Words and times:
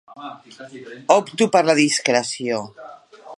Opto 1.17 1.49
per 1.57 1.63
la 1.69 1.77
discreció. 1.81 2.63